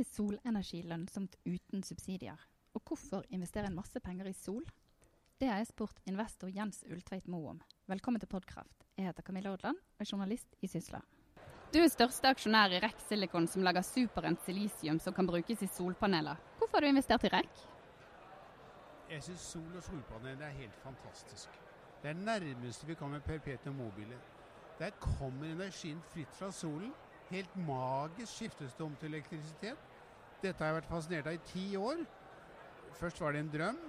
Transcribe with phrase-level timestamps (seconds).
[0.00, 2.38] bygge solenergi lønnsomt uten subsidier?
[2.74, 4.64] Og hvorfor investere en masse penger i sol?
[5.38, 7.60] Det har jeg spurt investor Jens Ultveit Moe om.
[7.86, 8.86] Velkommen til Podkraft.
[8.96, 11.00] Jeg heter Camilla Odland og er journalist i Sysla.
[11.72, 15.68] Du er største aksjonær i REC Silicon, som lager superrent silisium som kan brukes i
[15.68, 16.40] solpaneler.
[16.58, 17.60] Hvorfor har du investert i REC?
[19.10, 21.60] Jeg syns sol og solpaneler er helt fantastisk.
[22.00, 24.16] Det er nærmeste vi kommer perpetuum mobile.
[24.78, 26.92] Der kommer energien fritt fra solen.
[27.30, 29.89] Helt magisk skiftes det om til elektrisitet.
[30.40, 32.04] Dette har jeg vært fascinert av i ti år.
[32.96, 33.80] Først var det en drøm,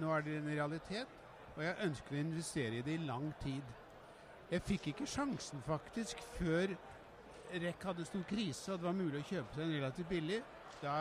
[0.00, 1.16] nå er det en realitet.
[1.56, 3.74] Og jeg ønsker å investere i det i lang tid.
[4.48, 6.72] Jeg fikk ikke sjansen faktisk før
[7.52, 10.38] REC hadde stor krise og det var mulig å kjøpe seg en relativt billig.
[10.80, 10.94] Da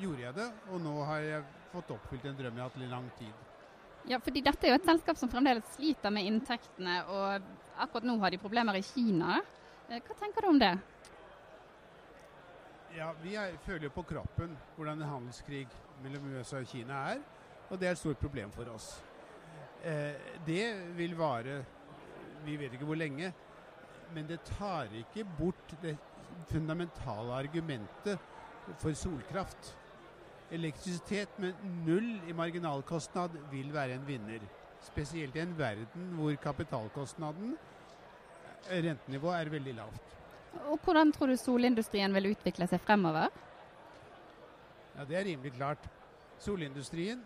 [0.00, 2.90] gjorde jeg det, og nå har jeg fått oppfylt en drøm jeg har hatt i
[2.90, 3.44] lang tid.
[4.06, 7.46] Ja, fordi dette er jo et selskap som fremdeles sliter med inntektene, og
[7.82, 9.40] akkurat nå har de problemer i Kina.
[9.88, 10.74] Eh, hva tenker du om det?
[12.96, 15.66] Ja, Vi er, føler jo på kroppen hvordan en handelskrig
[16.00, 17.18] mellom USA og Kina er,
[17.68, 18.86] og det er et stort problem for oss.
[19.84, 20.16] Eh,
[20.46, 20.62] det
[20.96, 21.58] vil vare
[22.46, 23.32] vi vet ikke hvor lenge,
[24.14, 25.96] men det tar ikke bort det
[26.48, 28.16] fundamentale argumentet
[28.80, 29.74] for solkraft.
[30.50, 31.52] Elektrisitet med
[31.84, 34.48] null i marginalkostnad vil være en vinner.
[34.80, 37.58] Spesielt i en verden hvor kapitalkostnaden,
[38.70, 40.16] rentenivået, er veldig lavt.
[40.70, 43.28] Og Hvordan tror du solindustrien vil utvikle seg fremover?
[44.96, 45.88] Ja, Det er rimelig klart.
[46.38, 47.22] Solindustrien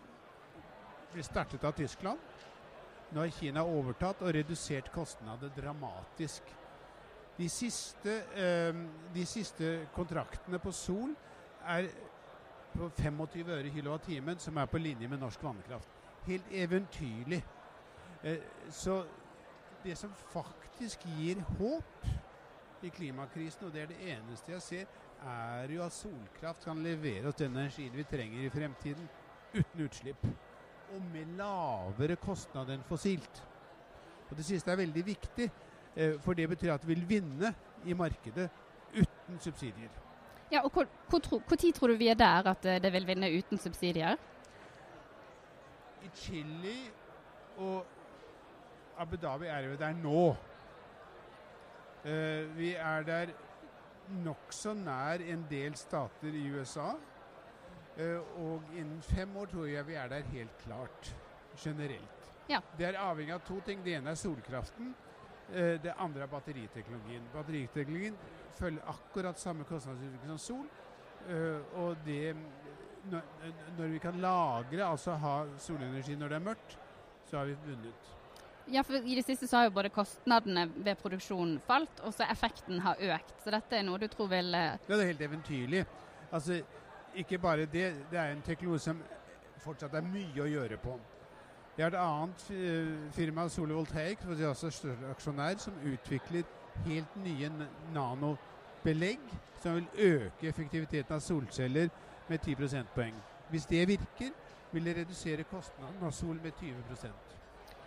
[1.13, 2.19] ble startet av Tyskland.
[3.11, 6.43] Nå har Kina overtatt og redusert kostnader dramatisk.
[7.37, 8.75] De siste, eh,
[9.13, 11.15] de siste kontraktene på sol
[11.65, 11.89] er
[12.73, 15.87] på 25 øre kilowattimen, som er på linje med norsk vannkraft.
[16.27, 17.43] Helt eventyrlig.
[18.23, 18.37] Eh,
[18.69, 19.03] så
[19.83, 22.05] det som faktisk gir håp
[22.83, 24.85] i klimakrisen, og det er det eneste jeg ser,
[25.21, 29.09] er jo at solkraft kan levere oss den energien vi trenger i fremtiden
[29.53, 30.25] uten utslipp.
[30.91, 33.43] Og med lavere kostnad enn fossilt.
[34.29, 35.49] Og Det siste er veldig viktig,
[35.95, 37.53] eh, for det betyr at vi vil vinne
[37.85, 38.49] i markedet
[38.95, 39.89] uten subsidier.
[40.51, 43.07] Ja, og hvor, hvor, hvor tid tror du vi er der at eh, det vil
[43.07, 44.15] vinne uten subsidier?
[46.03, 46.75] I Chile
[47.57, 47.85] og
[48.97, 50.35] Abu Dhabi er jo der nå.
[52.01, 53.31] Uh, vi er der
[54.25, 56.93] nokså nær en del stater i USA.
[57.97, 61.15] Uh, og innen fem år tror jeg vi er der helt klart,
[61.57, 62.31] generelt.
[62.49, 62.59] Ja.
[62.77, 63.83] Det er avhengig av to ting.
[63.85, 64.95] Det ene er solkraften.
[65.51, 67.27] Uh, det andre er batteriteknologien.
[67.33, 68.17] Batteriteknologien
[68.57, 70.69] følger akkurat samme kostnadsutvikling som sol.
[71.75, 72.35] og det
[73.11, 73.21] når,
[73.77, 76.77] når vi kan lagre, altså ha solenergi når det er mørkt,
[77.25, 78.20] så har vi vunnet.
[78.69, 82.27] Ja, for I det siste så har jo både kostnadene ved produksjonen falt, og så
[82.29, 83.33] effekten har økt.
[83.43, 85.85] Så dette er noe du tror vil Ja, det er helt eventyrlig.
[86.31, 86.61] Altså,
[87.13, 88.05] ikke bare det.
[88.11, 89.01] Det er en teknologi som
[89.63, 90.99] fortsatt er mye å gjøre på.
[91.75, 96.43] Vi har et annet firma, Solovoltaic, som er også større aksjonær, som utvikler
[96.85, 97.49] helt nye
[97.93, 101.89] nanobelegg som vil øke effektiviteten av solceller
[102.29, 103.21] med 10 prosentpoeng.
[103.49, 104.33] Hvis det virker,
[104.71, 106.83] vil det redusere kostnaden av sol med 20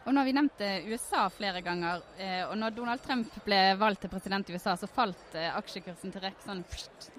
[0.05, 2.03] og nå har vi nevnt USA flere ganger.
[2.51, 6.45] og når Donald Trump ble valgt til president i USA, så falt aksjekursen til REC
[6.45, 6.61] sånn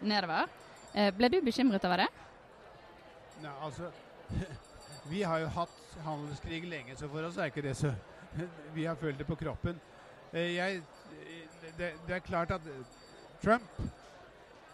[0.06, 0.51] nedover.
[1.18, 2.09] ble du bekymret over det?
[3.41, 3.90] Nei, altså
[5.12, 7.94] Vi har jo hatt handelskrig lenge, så for oss er ikke det så
[8.78, 9.79] Vi har følt det på kroppen.
[10.34, 10.81] Jeg,
[11.78, 12.62] det, det er klart at
[13.44, 13.81] Trump,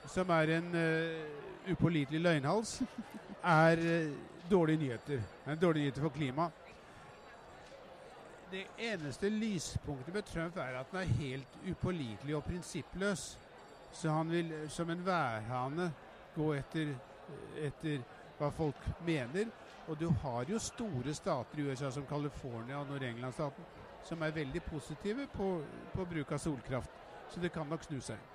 [0.08, 2.82] som er en uh, upålitelig løgnhals,
[3.44, 5.22] er uh, dårlige nyheter.
[5.46, 6.61] Er dårlige nyheter for klimaet
[8.52, 13.38] det eneste lyspunktet med Trump er at han er helt upålitelig og prinsippløs.
[13.94, 15.92] Så han vil som en værhane
[16.36, 16.94] gå etter,
[17.60, 18.04] etter
[18.40, 19.52] hva folk mener.
[19.88, 24.62] Og du har jo store stater i USA som California og Nord-England-staten som er veldig
[24.66, 25.48] positive på,
[25.94, 27.02] på, bruk av solkraft.
[27.32, 28.30] Så det kan nok snu seg.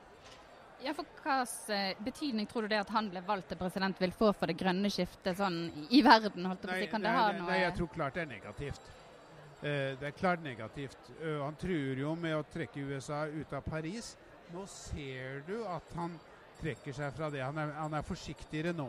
[0.85, 4.31] Ja, for Hvilken betydning tror du det at han ble valgt til president vil få
[4.37, 5.57] for det grønne skiftet sånn
[5.91, 6.47] i verden?
[6.47, 6.89] holdt på å si?
[6.93, 8.93] Kan nei, det ha nei, noe nei, jeg tror klart det er negativt.
[9.61, 11.11] Det er klart negativt.
[11.23, 14.13] Han truer jo med å trekke USA ut av Paris.
[14.53, 16.15] Nå ser du at han
[16.61, 17.43] trekker seg fra det.
[17.45, 18.89] Han er, han er forsiktigere nå.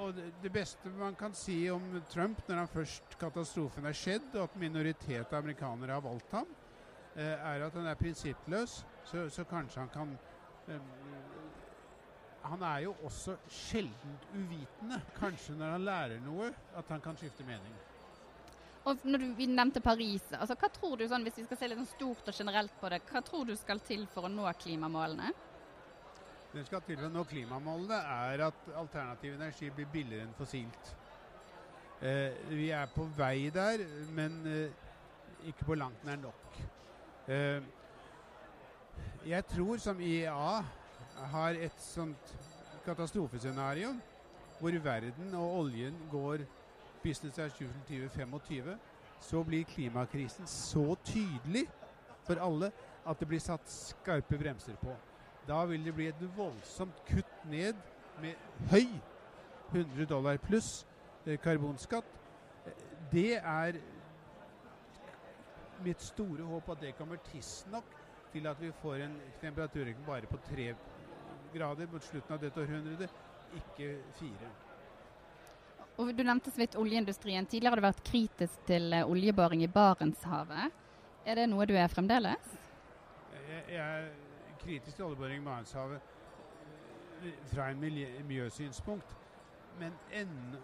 [0.00, 4.48] og Det beste man kan si om Trump når han først katastrofen er skjedd, og
[4.48, 6.48] at minoritet av amerikanere har valgt ham,
[7.16, 8.80] er at han er prinsippløs.
[9.04, 10.18] Så, så kanskje han kan
[12.42, 14.98] Han er jo også sjeldent uvitende.
[15.14, 17.74] Kanskje når han lærer noe, at han kan skifte mening.
[18.84, 20.24] Og når du, Vi nevnte Paris.
[20.32, 22.88] altså hva tror du, sånn, Hvis vi skal se litt sånn stort og generelt på
[22.90, 25.32] det, hva tror du skal til for å nå klimamålene?
[26.52, 27.96] den skal til for å nå klimamålene,
[28.28, 30.90] er at alternativ energi blir billigere enn fossilt.
[32.02, 36.58] Eh, vi er på vei der, men eh, ikke på langt nær nok.
[37.30, 37.62] Eh,
[39.24, 40.62] jeg tror som IEA
[41.32, 42.34] har et sånt
[42.84, 43.94] katastrofescenario
[44.58, 46.44] hvor verden og oljen går
[47.10, 47.50] as usual
[47.88, 48.78] 2025,
[49.20, 51.66] så blir klimakrisen så tydelig
[52.26, 52.72] for alle
[53.06, 54.94] at det blir satt skarpe bremser på.
[55.48, 57.74] Da vil det bli et voldsomt kutt ned
[58.22, 58.34] med
[58.70, 58.86] høy
[59.72, 60.86] 100 dollar pluss
[61.26, 62.06] eh, karbonskatt.
[63.12, 63.78] Det er
[65.82, 67.84] mitt store håp at det kommer tidsnok
[68.32, 70.74] til at vi får en temperaturøkning bare på tre
[71.54, 73.10] grader mot slutten av dette århundret,
[73.52, 74.52] ikke fire.
[76.00, 77.46] Og Du nevnte så vidt oljeindustrien.
[77.46, 80.72] Tidligere har du vært kritisk til uh, oljeboring i Barentshavet.
[81.26, 82.54] Er det noe du er fremdeles?
[83.32, 84.08] Jeg, jeg er
[84.62, 86.00] kritisk til oljeboring i Barentshavet
[87.22, 87.84] eh, fra en
[88.28, 89.16] miljøsynspunkt.
[89.78, 90.56] Men en,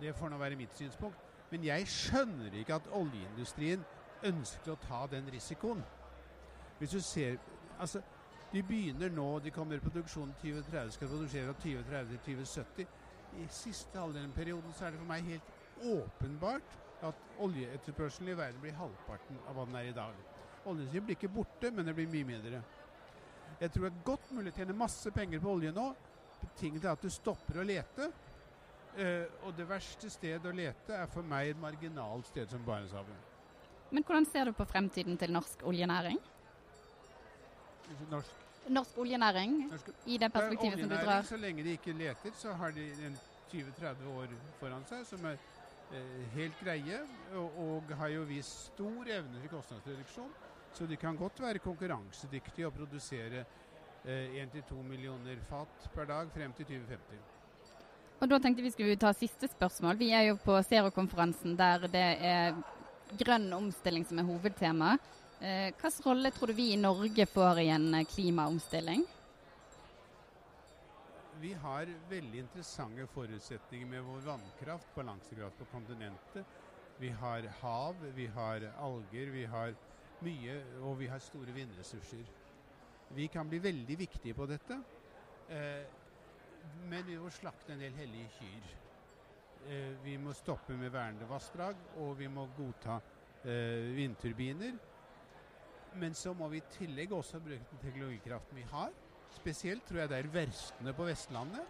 [0.00, 1.18] Det får nå være mitt synspunkt.
[1.50, 3.82] Men jeg skjønner ikke at oljeindustrien
[4.24, 5.82] ønsker å ta den risikoen.
[6.78, 7.36] Hvis du ser
[7.80, 8.02] Altså,
[8.52, 12.86] de begynner nå, de kommer i produksjonen 2030, skal produsere fra 2030 til 2070.
[13.38, 18.36] I siste halvdelen av perioden så er det for meg helt åpenbart at oljeetterspørselen i
[18.36, 20.16] verden blir halvparten av hva den er i dag.
[20.68, 22.60] Oljen blir ikke borte, men det blir mye mindre.
[23.60, 25.86] Jeg tror det er godt mulig å tjene masse penger på olje nå.
[26.40, 28.10] Betinget er at du stopper å lete.
[28.90, 33.28] Uh, og det verste stedet å lete er for meg et marginalt sted som Barentshavet.
[33.90, 36.18] Men hvordan ser du på fremtiden til norsk oljenæring?
[38.10, 39.72] Norsk, norsk oljenæring,
[40.06, 41.22] i det perspektivet som du drar?
[41.22, 42.86] Så lenge de ikke leter, så har de
[43.52, 45.38] 20-30 år foran seg som er
[45.94, 47.00] eh, helt greie,
[47.34, 50.30] og, og, har jo vist stor evne til kostnadsreduksjon.
[50.72, 53.44] Så de kan godt være konkurransedyktige og produsere
[54.04, 57.38] eh, 1-2 millioner fat per dag frem til 2050.
[58.20, 59.96] Og Da tenkte vi skulle ta siste spørsmål.
[59.98, 62.58] Vi er jo på Zero-konferansen der det er
[63.18, 64.98] grønn omstilling som er hovedtema.
[65.40, 69.06] Eh, Hvilken rolle tror du vi i Norge får i en eh, klimaomstilling?
[71.40, 76.44] Vi har veldig interessante forutsetninger med vår vannkraft, balansekraft på kontinentet.
[77.00, 79.72] Vi har hav, vi har alger, vi har
[80.20, 82.28] mye, og vi har store vindressurser.
[83.16, 84.76] Vi kan bli veldig viktige på dette,
[85.48, 85.88] eh,
[86.84, 88.68] men vi må slakte en del hellige kyr.
[89.70, 93.00] Eh, vi må stoppe med vernede vassdrag, og vi må godta
[93.40, 94.76] eh, vindturbiner.
[95.98, 98.92] Men så må vi i tillegg også bruke den teknologikraften vi har.
[99.34, 101.66] Spesielt tror jeg det er verftene på Vestlandet,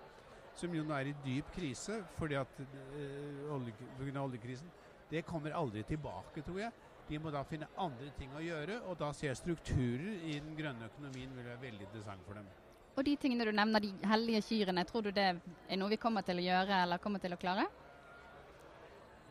[0.57, 3.75] som jo nå er i dyp krise fordi at øh, olje,
[4.21, 4.71] oljekrisen.
[5.11, 6.73] Det kommer aldri tilbake, tror jeg.
[7.09, 10.53] De må da finne andre ting å gjøre, og da ser jeg strukturer i den
[10.59, 12.47] grønne økonomien vil være veldig interessant for dem.
[12.95, 16.23] Og de tingene du nevner, de hellige kyrne, tror du det er noe vi kommer
[16.27, 17.67] til å gjøre eller kommer til å klare?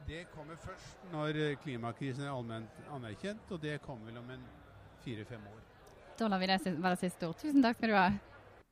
[0.09, 4.47] Det kommer først når eh, klimakrisen er allment anerkjent, og det kommer vel om en
[5.05, 5.61] fire-fem år.
[6.19, 7.39] Da lar vi det være siste ord.
[7.39, 8.09] Tusen takk skal du ha.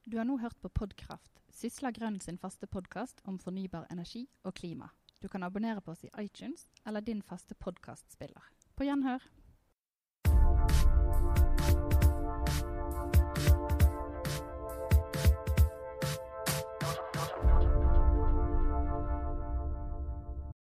[0.08, 4.56] Du har nå hørt på Podkraft, Sysla Grønn sin faste podkast om fornybar energi og
[4.60, 4.92] klima.
[5.20, 8.44] Du kan abonnere på oss i iTunes eller din faste podkastspiller.
[8.78, 9.24] På gjenhør.